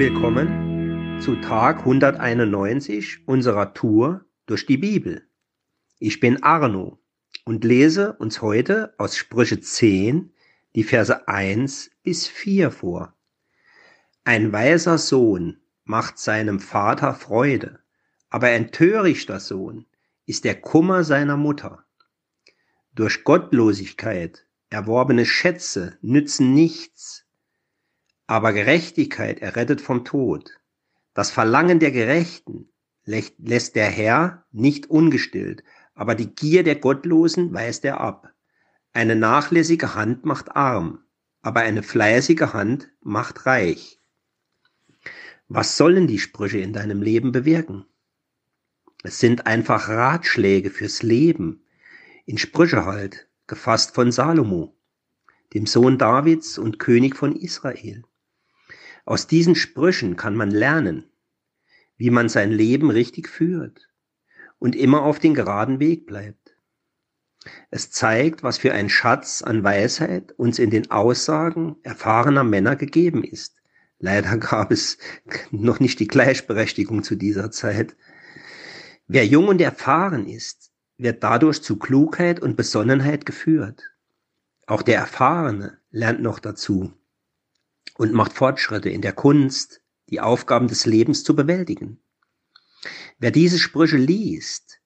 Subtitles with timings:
[0.00, 5.28] willkommen zu Tag 191 unserer Tour durch die Bibel.
[5.98, 6.98] Ich bin Arno
[7.44, 10.32] und lese uns heute aus Sprüche 10
[10.74, 13.14] die Verse 1 bis 4 vor.
[14.24, 17.80] Ein weiser Sohn macht seinem Vater Freude,
[18.30, 19.84] aber ein törichter Sohn
[20.24, 21.84] ist der Kummer seiner Mutter.
[22.94, 27.26] Durch Gottlosigkeit erworbene Schätze nützen nichts,
[28.30, 30.60] aber Gerechtigkeit errettet vom Tod.
[31.14, 32.68] Das Verlangen der Gerechten
[33.04, 35.64] lässt der Herr nicht ungestillt,
[35.96, 38.32] aber die Gier der Gottlosen weist er ab.
[38.92, 41.00] Eine nachlässige Hand macht arm,
[41.42, 43.98] aber eine fleißige Hand macht reich.
[45.48, 47.84] Was sollen die Sprüche in deinem Leben bewirken?
[49.02, 51.64] Es sind einfach Ratschläge fürs Leben,
[52.26, 54.76] in Sprüche halt, gefasst von Salomo,
[55.52, 58.04] dem Sohn Davids und König von Israel.
[59.04, 61.10] Aus diesen Sprüchen kann man lernen,
[61.96, 63.88] wie man sein Leben richtig führt
[64.58, 66.56] und immer auf den geraden Weg bleibt.
[67.70, 73.24] Es zeigt, was für ein Schatz an Weisheit uns in den Aussagen erfahrener Männer gegeben
[73.24, 73.56] ist.
[73.98, 74.98] Leider gab es
[75.50, 77.96] noch nicht die Gleichberechtigung zu dieser Zeit.
[79.06, 83.90] Wer jung und erfahren ist, wird dadurch zu Klugheit und Besonnenheit geführt.
[84.66, 86.92] Auch der Erfahrene lernt noch dazu
[88.00, 92.00] und macht Fortschritte in der Kunst, die Aufgaben des Lebens zu bewältigen.
[93.18, 94.80] Wer diese Sprüche liest,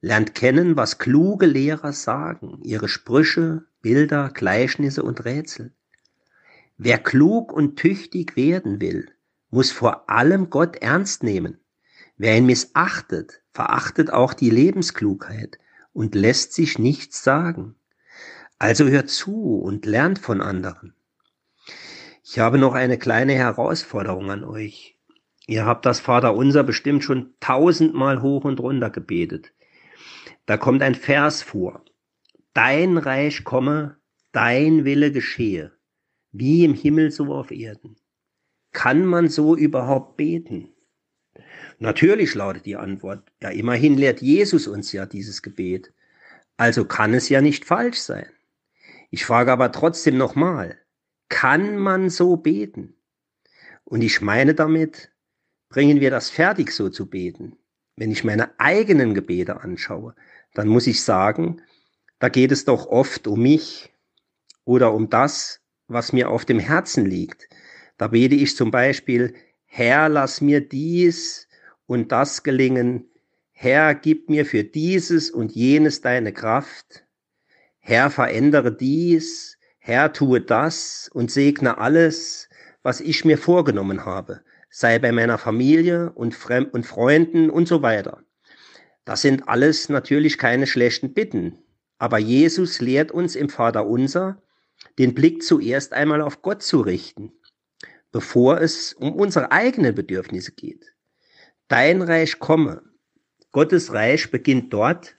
[0.00, 5.74] lernt kennen, was kluge Lehrer sagen, ihre Sprüche, Bilder, Gleichnisse und Rätsel.
[6.76, 9.12] Wer klug und tüchtig werden will,
[9.50, 11.60] muss vor allem Gott ernst nehmen.
[12.16, 15.60] Wer ihn missachtet, verachtet auch die Lebensklugheit
[15.92, 17.76] und lässt sich nichts sagen.
[18.58, 20.96] Also hört zu und lernt von anderen.
[22.28, 24.98] Ich habe noch eine kleine Herausforderung an euch.
[25.46, 29.52] Ihr habt das Vaterunser bestimmt schon tausendmal hoch und runter gebetet.
[30.44, 31.84] Da kommt ein Vers vor.
[32.52, 33.98] Dein Reich komme,
[34.32, 35.70] dein Wille geschehe,
[36.32, 37.94] wie im Himmel so auf Erden.
[38.72, 40.74] Kann man so überhaupt beten?
[41.78, 45.92] Natürlich lautet die Antwort, ja immerhin lehrt Jesus uns ja dieses Gebet.
[46.56, 48.26] Also kann es ja nicht falsch sein.
[49.10, 50.76] Ich frage aber trotzdem nochmal,
[51.28, 52.94] kann man so beten?
[53.84, 55.10] Und ich meine damit,
[55.68, 57.56] bringen wir das fertig so zu beten.
[57.96, 60.14] Wenn ich meine eigenen Gebete anschaue,
[60.54, 61.62] dann muss ich sagen,
[62.18, 63.92] da geht es doch oft um mich
[64.64, 67.48] oder um das, was mir auf dem Herzen liegt.
[67.96, 71.48] Da bete ich zum Beispiel, Herr, lass mir dies
[71.86, 73.08] und das gelingen.
[73.52, 77.04] Herr, gib mir für dieses und jenes deine Kraft.
[77.78, 79.55] Herr, verändere dies.
[79.88, 82.48] Herr, tue das und segne alles,
[82.82, 87.82] was ich mir vorgenommen habe, sei bei meiner Familie und, Fremd und Freunden und so
[87.82, 88.24] weiter.
[89.04, 91.60] Das sind alles natürlich keine schlechten Bitten,
[91.98, 94.42] aber Jesus lehrt uns im Vater unser,
[94.98, 97.30] den Blick zuerst einmal auf Gott zu richten,
[98.10, 100.96] bevor es um unsere eigenen Bedürfnisse geht.
[101.68, 102.82] Dein Reich komme.
[103.52, 105.16] Gottes Reich beginnt dort,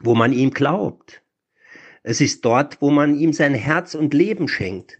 [0.00, 1.22] wo man ihm glaubt,
[2.08, 4.98] es ist dort, wo man ihm sein Herz und Leben schenkt.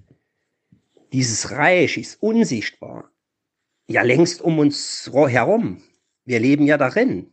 [1.15, 3.11] Dieses Reich ist unsichtbar.
[3.87, 5.83] Ja, längst um uns herum.
[6.27, 7.33] Wir leben ja darin.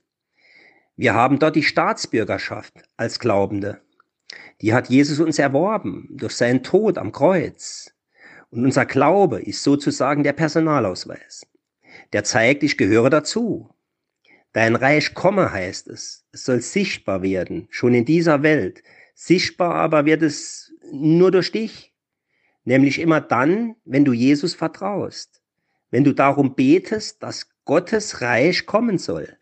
[0.96, 3.82] Wir haben dort die Staatsbürgerschaft als Glaubende.
[4.62, 7.94] Die hat Jesus uns erworben durch seinen Tod am Kreuz.
[8.52, 11.46] Und unser Glaube ist sozusagen der Personalausweis.
[12.14, 13.76] Der zeigt, ich gehöre dazu.
[14.54, 16.26] Dein Reich komme, heißt es.
[16.32, 18.82] Es soll sichtbar werden, schon in dieser Welt,
[19.16, 21.96] Sichtbar aber wird es nur durch dich.
[22.66, 25.42] Nämlich immer dann, wenn du Jesus vertraust.
[25.90, 29.38] Wenn du darum betest, dass Gottes Reich kommen soll.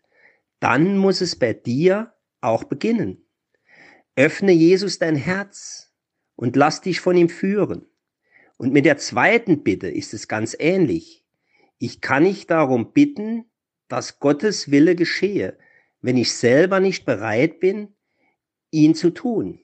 [0.60, 3.26] Dann muss es bei dir auch beginnen.
[4.14, 5.92] Öffne Jesus dein Herz
[6.36, 7.86] und lass dich von ihm führen.
[8.56, 11.26] Und mit der zweiten Bitte ist es ganz ähnlich.
[11.78, 13.46] Ich kann nicht darum bitten,
[13.88, 15.58] dass Gottes Wille geschehe,
[16.00, 17.88] wenn ich selber nicht bereit bin,
[18.70, 19.63] ihn zu tun.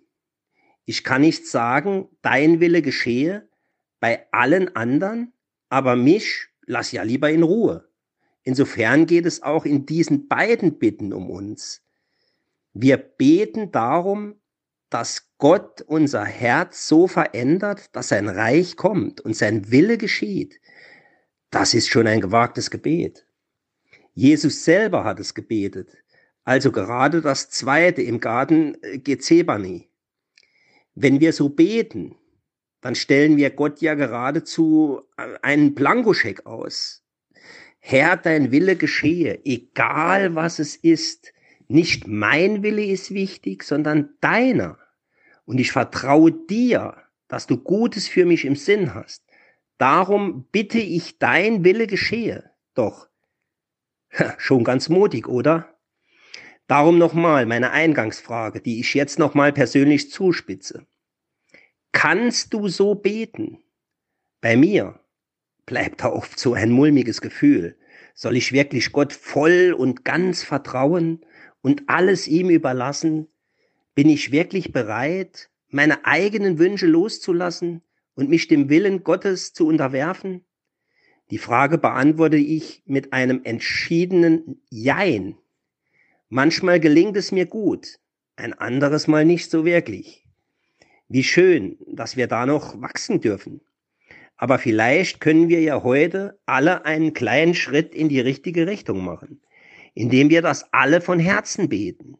[0.90, 3.48] Ich kann nicht sagen, dein Wille geschehe
[4.00, 5.32] bei allen anderen,
[5.68, 7.88] aber mich lass ja lieber in Ruhe.
[8.42, 11.84] Insofern geht es auch in diesen beiden Bitten um uns.
[12.72, 14.40] Wir beten darum,
[14.88, 20.60] dass Gott unser Herz so verändert, dass sein Reich kommt und sein Wille geschieht.
[21.50, 23.28] Das ist schon ein gewagtes Gebet.
[24.14, 25.96] Jesus selber hat es gebetet,
[26.42, 29.89] also gerade das zweite im Garten äh, Gethsemane.
[31.02, 32.14] Wenn wir so beten,
[32.82, 35.00] dann stellen wir Gott ja geradezu
[35.40, 37.02] einen Blankoscheck aus.
[37.78, 41.32] Herr, dein Wille geschehe, egal was es ist.
[41.68, 44.78] Nicht mein Wille ist wichtig, sondern deiner.
[45.46, 46.98] Und ich vertraue dir,
[47.28, 49.24] dass du Gutes für mich im Sinn hast.
[49.78, 52.50] Darum bitte ich, dein Wille geschehe.
[52.74, 53.08] Doch,
[54.36, 55.78] schon ganz mutig, oder?
[56.66, 60.86] Darum nochmal meine Eingangsfrage, die ich jetzt nochmal persönlich zuspitze.
[61.92, 63.58] Kannst du so beten?
[64.40, 65.00] Bei mir
[65.66, 67.76] bleibt da oft so ein mulmiges Gefühl.
[68.14, 71.24] Soll ich wirklich Gott voll und ganz vertrauen
[71.62, 73.28] und alles ihm überlassen?
[73.94, 77.82] Bin ich wirklich bereit, meine eigenen Wünsche loszulassen
[78.14, 80.44] und mich dem Willen Gottes zu unterwerfen?
[81.30, 85.36] Die Frage beantworte ich mit einem entschiedenen Jein.
[86.28, 87.98] Manchmal gelingt es mir gut,
[88.36, 90.24] ein anderes Mal nicht so wirklich.
[91.12, 93.60] Wie schön, dass wir da noch wachsen dürfen.
[94.36, 99.42] Aber vielleicht können wir ja heute alle einen kleinen Schritt in die richtige Richtung machen,
[99.94, 102.16] indem wir das alle von Herzen beten.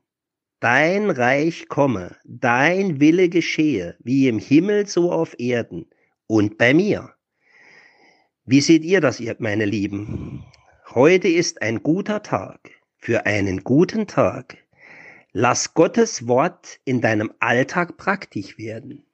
[0.59, 5.87] Dein Reich komme, dein Wille geschehe, wie im Himmel so auf Erden
[6.27, 7.15] und bei mir.
[8.45, 10.43] Wie seht ihr das, ihr meine Lieben?
[10.89, 14.59] Heute ist ein guter Tag für einen guten Tag.
[15.33, 19.05] Lass Gottes Wort in deinem Alltag praktisch werden.